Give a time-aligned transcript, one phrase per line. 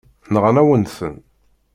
[0.33, 1.15] Nɣan-awen-ten.